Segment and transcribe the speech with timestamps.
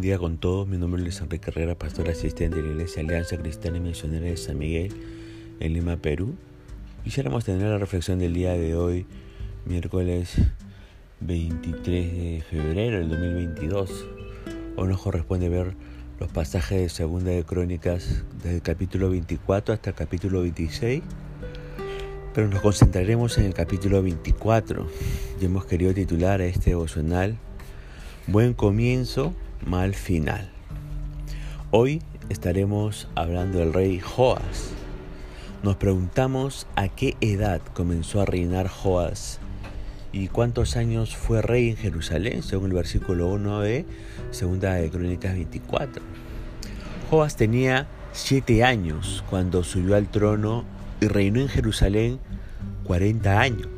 [0.00, 0.66] bendiga con todos.
[0.66, 4.38] Mi nombre es Enrique Herrera, pastor asistente de la Iglesia Alianza Cristiana y Misionera de
[4.38, 4.94] San Miguel
[5.60, 6.36] en Lima, Perú.
[7.04, 9.04] Quisiéramos tener la reflexión del día de hoy,
[9.66, 10.38] miércoles
[11.20, 14.06] 23 de febrero del 2022.
[14.76, 15.74] Hoy nos corresponde ver
[16.18, 21.02] los pasajes de Segunda de Crónicas desde el capítulo 24 hasta el capítulo 26.
[22.32, 24.86] Pero nos concentraremos en el capítulo 24
[25.42, 27.36] y hemos querido titular a este devocional
[28.26, 30.50] Buen comienzo, mal final.
[31.70, 34.70] Hoy estaremos hablando del rey Joas.
[35.62, 39.38] Nos preguntamos a qué edad comenzó a reinar Joas
[40.12, 43.84] y cuántos años fue rey en Jerusalén, según el versículo 1 de
[44.30, 46.02] Segunda de Crónicas 24.
[47.10, 50.64] Joas tenía siete años cuando subió al trono
[51.00, 52.18] y reinó en Jerusalén
[52.84, 53.68] 40 años.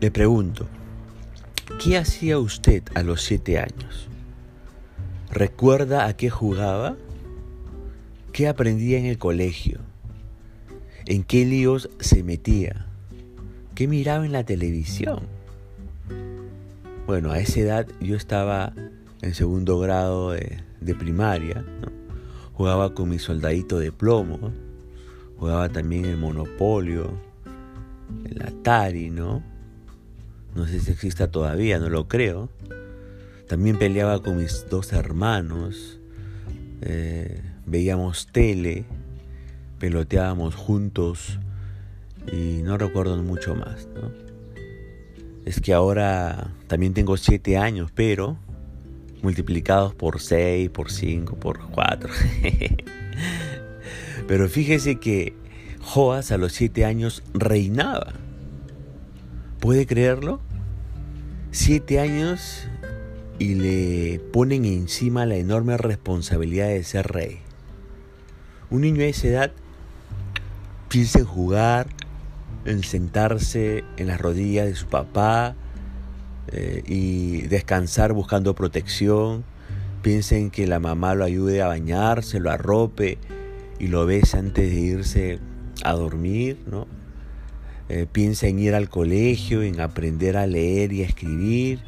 [0.00, 0.68] Le pregunto,
[1.76, 4.08] ¿Qué hacía usted a los siete años?
[5.30, 6.96] ¿Recuerda a qué jugaba?
[8.32, 9.78] ¿Qué aprendía en el colegio?
[11.04, 12.86] ¿En qué líos se metía?
[13.76, 15.20] ¿Qué miraba en la televisión?
[17.06, 18.72] Bueno, a esa edad yo estaba
[19.20, 21.64] en segundo grado de, primaria.
[22.54, 24.52] Jugaba con mi soldadito de plomo.
[25.36, 27.12] Jugaba también el Monopolio,
[28.24, 29.57] el Atari, ¿no?
[30.54, 32.48] No sé si exista todavía, no lo creo.
[33.48, 35.98] También peleaba con mis dos hermanos,
[36.82, 38.84] eh, veíamos tele,
[39.78, 41.38] peloteábamos juntos
[42.30, 43.88] y no recuerdo mucho más.
[45.44, 48.36] Es que ahora también tengo siete años, pero
[49.22, 52.10] multiplicados por seis, por cinco, por cuatro.
[54.28, 55.34] pero fíjese que
[55.80, 58.12] Joas a los siete años reinaba.
[59.60, 60.38] ¿Puede creerlo?
[61.50, 62.68] Siete años
[63.40, 67.40] y le ponen encima la enorme responsabilidad de ser rey.
[68.70, 69.52] Un niño de esa edad
[70.88, 71.88] piensa en jugar,
[72.66, 75.56] en sentarse en las rodillas de su papá
[76.52, 79.42] eh, y descansar buscando protección.
[80.02, 83.18] Piensa en que la mamá lo ayude a bañarse, lo arrope
[83.80, 85.38] y lo besa antes de irse
[85.82, 86.86] a dormir, ¿no?
[87.88, 91.80] Eh, piensa en ir al colegio, en aprender a leer y a escribir,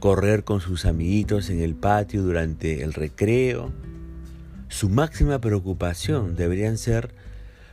[0.00, 3.70] correr con sus amiguitos en el patio durante el recreo.
[4.68, 7.14] Su máxima preocupación deberían ser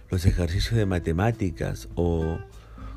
[0.10, 2.38] los ejercicios de matemáticas o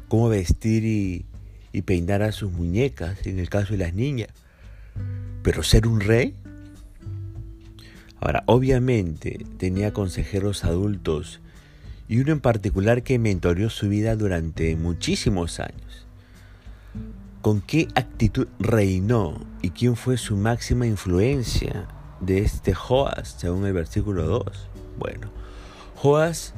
[0.08, 1.26] cómo vestir y,
[1.72, 4.30] y peinar a sus muñecas, en el caso de las niñas.
[5.44, 6.34] Pero ser un rey.
[8.18, 11.40] Ahora, obviamente tenía consejeros adultos
[12.08, 16.06] y uno en particular que mentoreó su vida durante muchísimos años.
[17.40, 21.86] ¿Con qué actitud reinó y quién fue su máxima influencia
[22.20, 24.44] de este Joas, según el versículo 2?
[24.98, 25.28] Bueno,
[25.96, 26.54] Joas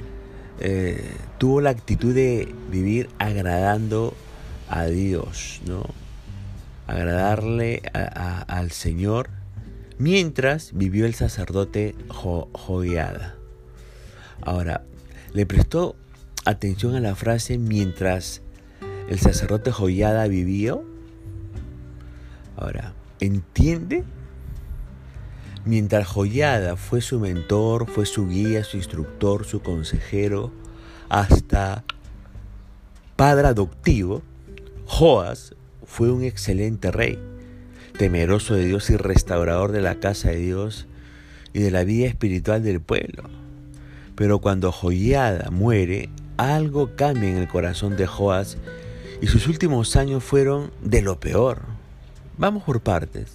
[0.61, 4.15] eh, tuvo la actitud de vivir agradando
[4.69, 5.85] a Dios, ¿no?
[6.87, 9.29] Agradarle al Señor
[9.99, 13.35] mientras vivió el sacerdote Joiada.
[14.43, 14.85] Ahora,
[15.37, 15.97] le prestó
[16.47, 18.41] atención a la frase mientras
[19.11, 20.83] el sacerdote Joyada vivió.
[22.57, 24.03] Ahora, ¿entiende?
[25.67, 30.53] Mientras Joyada fue su mentor, fue su guía, su instructor, su consejero,
[31.11, 31.85] hasta
[33.17, 34.23] padre adoptivo,
[34.87, 35.55] Joas
[35.85, 37.19] fue un excelente rey,
[37.99, 40.87] temeroso de Dios y restaurador de la casa de Dios
[41.53, 43.46] y de la vida espiritual del pueblo.
[44.17, 48.57] Pero cuando Joiada muere, algo cambia en el corazón de Joás
[49.21, 51.63] y sus últimos años fueron de lo peor.
[52.39, 53.33] Vamos por partes.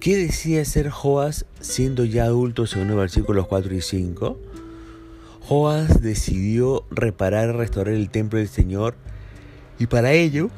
[0.00, 4.38] ¿Qué decía ser Joás siendo ya adulto según los versículos 4 y 5?
[5.40, 8.94] Joás decidió reparar y restaurar el templo del Señor
[9.78, 10.50] y para ello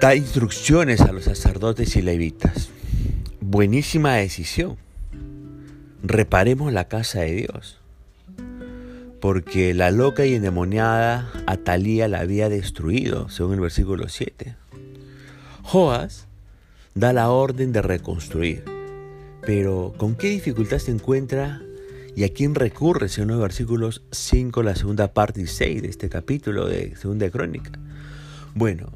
[0.00, 2.70] da instrucciones a los sacerdotes y levitas.
[3.40, 4.76] Buenísima decisión
[6.02, 7.78] reparemos la casa de Dios.
[9.20, 14.54] Porque la loca y endemoniada Atalía la había destruido, según el versículo 7.
[15.62, 16.26] Joas
[16.94, 18.64] da la orden de reconstruir.
[19.42, 21.62] Pero ¿con qué dificultad se encuentra
[22.14, 26.08] y a quién recurre, según los versículos 5, la segunda parte y 6 de este
[26.08, 27.72] capítulo de Segunda Crónica?
[28.54, 28.92] Bueno,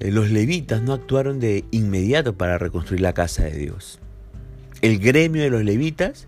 [0.00, 4.00] eh, los levitas no actuaron de inmediato para reconstruir la casa de Dios.
[4.80, 6.26] El gremio de los levitas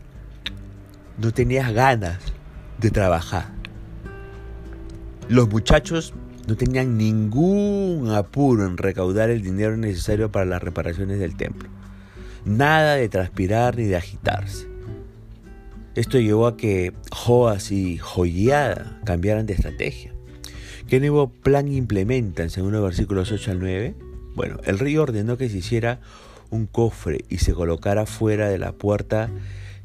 [1.18, 2.18] no tenías ganas
[2.78, 3.46] de trabajar.
[5.28, 6.12] Los muchachos
[6.46, 11.68] no tenían ningún apuro en recaudar el dinero necesario para las reparaciones del templo.
[12.44, 14.68] Nada de transpirar ni de agitarse.
[15.94, 20.12] Esto llevó a que Joas y Joiada cambiaran de estrategia.
[20.88, 23.94] ¿Qué nuevo plan implementan según los versículos 8 al 9?
[24.34, 26.00] Bueno, el rey ordenó que se hiciera
[26.50, 29.30] un cofre y se colocara fuera de la puerta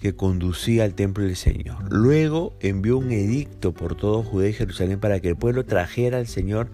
[0.01, 1.91] que conducía al templo del Señor.
[1.91, 6.27] Luego envió un edicto por todo Judea y Jerusalén para que el pueblo trajera al
[6.27, 6.69] Señor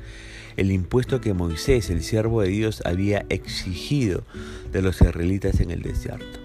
[0.57, 4.23] el impuesto que Moisés, el siervo de Dios, había exigido
[4.71, 6.39] de los israelitas en el desierto.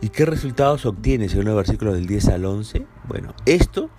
[0.00, 2.86] ¿Y qué resultados obtiene según los versículos del 10 al 11?
[3.08, 3.90] Bueno, esto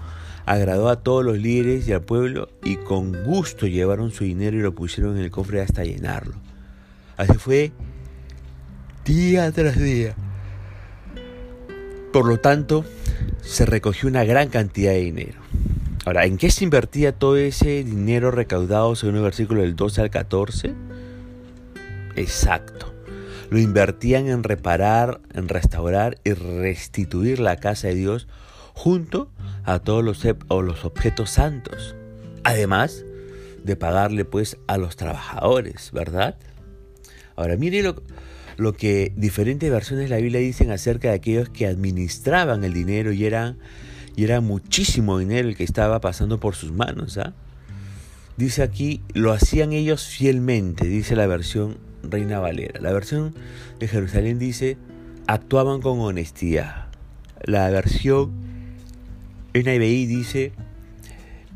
[0.46, 4.62] agradó a todos los líderes y al pueblo y con gusto llevaron su dinero y
[4.62, 6.36] lo pusieron en el cofre hasta llenarlo.
[7.18, 7.72] Así fue
[9.04, 10.16] día tras día.
[12.18, 12.84] Por lo tanto,
[13.44, 15.40] se recogió una gran cantidad de dinero.
[16.04, 20.10] Ahora, ¿en qué se invertía todo ese dinero recaudado según el versículo del 12 al
[20.10, 20.74] 14?
[22.16, 22.92] Exacto.
[23.52, 28.28] Lo invertían en reparar, en restaurar y restituir la casa de Dios
[28.74, 29.30] junto
[29.64, 31.96] a todos los, los objetos santos.
[32.44, 33.06] Además
[33.64, 36.36] de pagarle pues a los trabajadores, ¿verdad?
[37.36, 38.02] Ahora mire lo,
[38.58, 43.14] lo que diferentes versiones de la Biblia dicen acerca de aquellos que administraban el dinero
[43.14, 43.58] y eran
[44.18, 47.20] y era muchísimo dinero el que estaba pasando por sus manos.
[47.20, 47.34] ¿ah?
[48.36, 52.82] Dice aquí, lo hacían ellos fielmente, dice la versión Reina Valera.
[52.82, 53.36] La versión
[53.80, 54.78] de Jerusalén dice,
[55.28, 56.88] actuaban con honestidad.
[57.44, 58.32] La versión
[59.54, 60.52] NIBI dice,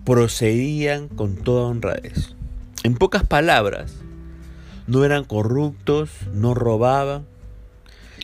[0.06, 2.36] procedían con toda honradez.
[2.83, 3.95] En pocas palabras,
[4.91, 7.25] no eran corruptos, no robaban.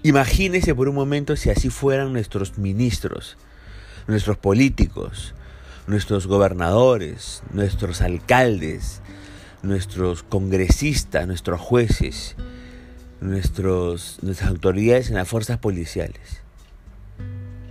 [0.03, 3.37] Imagínese por un momento si así fueran nuestros ministros,
[4.05, 5.33] nuestros políticos,
[5.87, 9.01] nuestros gobernadores, nuestros alcaldes,
[9.63, 12.35] nuestros congresistas, nuestros jueces,
[13.21, 16.41] nuestros, nuestras autoridades en las fuerzas policiales.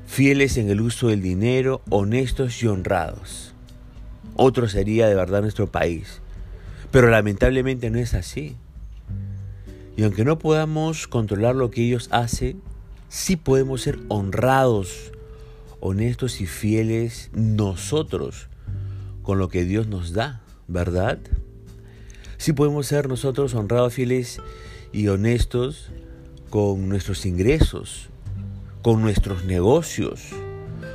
[0.06, 3.52] Fieles en el uso del dinero, honestos y honrados.
[4.36, 6.22] Otro sería de verdad nuestro país.
[6.90, 8.56] Pero lamentablemente no es así.
[9.96, 12.60] Y aunque no podamos controlar lo que ellos hacen,
[13.08, 15.12] sí podemos ser honrados
[15.80, 18.48] honestos y fieles nosotros
[19.22, 21.18] con lo que Dios nos da, ¿verdad?
[22.38, 24.40] Sí podemos ser nosotros honrados, fieles
[24.92, 25.90] y honestos
[26.50, 28.08] con nuestros ingresos,
[28.82, 30.28] con nuestros negocios,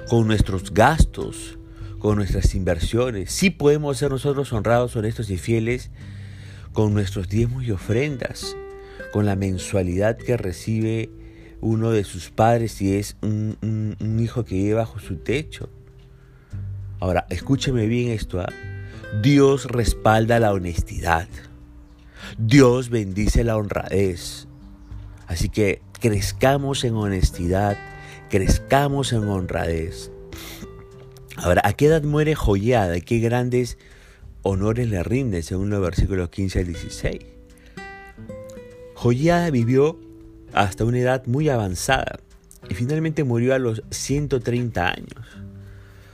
[0.10, 1.58] con nuestros gastos,
[2.00, 3.32] con nuestras inversiones.
[3.32, 5.90] Sí podemos ser nosotros honrados, honestos y fieles
[6.74, 8.56] con nuestros diezmos y ofrendas,
[9.12, 11.10] con la mensualidad que recibe
[11.62, 15.70] uno de sus padres si es un, hijo que vive bajo su techo.
[17.00, 18.40] Ahora, escúcheme bien esto.
[18.42, 18.50] ¿ah?
[19.22, 21.28] Dios respalda la honestidad.
[22.38, 24.48] Dios bendice la honradez.
[25.28, 27.78] Así que crezcamos en honestidad,
[28.30, 30.12] crezcamos en honradez.
[31.38, 33.00] Ahora, ¿a qué edad muere Joyada?
[33.00, 33.78] ¿Qué grandes
[34.44, 37.41] honores le rinden según los versículos 15 al 16?
[39.02, 39.98] Joyada vivió
[40.54, 42.20] hasta una edad muy avanzada
[42.70, 45.26] y finalmente murió a los 130 años.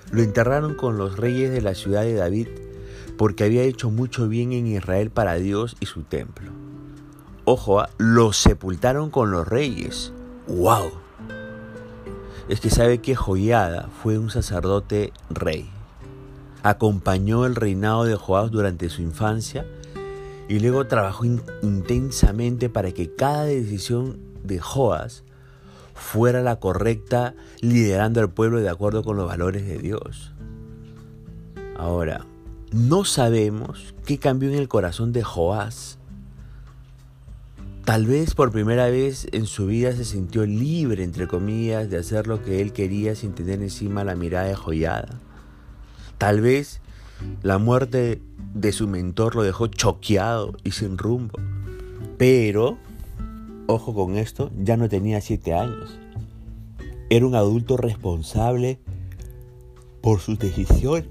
[0.09, 2.47] Lo enterraron con los reyes de la ciudad de David
[3.17, 6.49] porque había hecho mucho bien en Israel para Dios y su templo.
[7.43, 7.89] Ojo, ¿ah?
[7.97, 10.13] lo sepultaron con los reyes.
[10.47, 10.89] ¡Wow!
[12.47, 15.69] Es que sabe que Joiada fue un sacerdote rey.
[16.63, 19.65] Acompañó el reinado de Joás durante su infancia
[20.47, 25.23] y luego trabajó intensamente para que cada decisión de Joás
[25.93, 30.33] fuera la correcta, liderando al pueblo de acuerdo con los valores de Dios.
[31.75, 32.25] Ahora,
[32.71, 35.97] no sabemos qué cambió en el corazón de Joás.
[37.83, 42.27] Tal vez por primera vez en su vida se sintió libre, entre comillas, de hacer
[42.27, 45.19] lo que él quería sin tener encima la mirada de joyada.
[46.17, 46.81] Tal vez
[47.41, 48.21] la muerte
[48.53, 51.39] de su mentor lo dejó choqueado y sin rumbo.
[52.17, 52.77] Pero
[53.67, 55.99] ojo con esto, ya no tenía siete años.
[57.09, 58.79] Era un adulto responsable
[60.01, 61.09] por sus decisiones.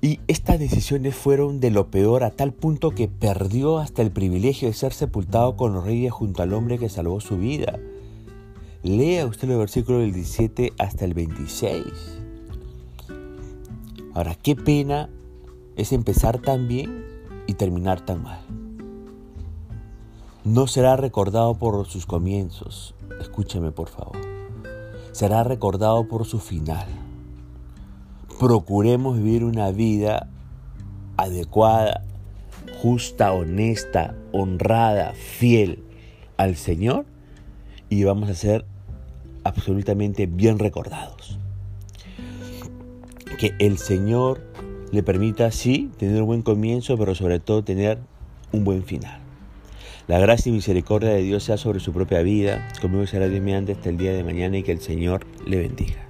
[0.00, 4.68] Y estas decisiones fueron de lo peor a tal punto que perdió hasta el privilegio
[4.68, 7.78] de ser sepultado con los reyes junto al hombre que salvó su vida.
[8.84, 12.17] Lea usted el versículo del 17 hasta el 26.
[14.18, 15.08] Ahora, qué pena
[15.76, 17.04] es empezar tan bien
[17.46, 18.40] y terminar tan mal.
[20.42, 24.16] No será recordado por sus comienzos, escúcheme por favor.
[25.12, 26.88] Será recordado por su final.
[28.40, 30.28] Procuremos vivir una vida
[31.16, 32.02] adecuada,
[32.82, 35.84] justa, honesta, honrada, fiel
[36.36, 37.06] al Señor
[37.88, 38.64] y vamos a ser
[39.44, 41.38] absolutamente bien recordados.
[43.38, 44.40] Que el Señor
[44.90, 47.98] le permita, sí, tener un buen comienzo, pero sobre todo tener
[48.52, 49.20] un buen final.
[50.08, 53.72] La gracia y misericordia de Dios sea sobre su propia vida, conmigo será Dios mediante
[53.72, 56.07] hasta el día de mañana y que el Señor le bendiga.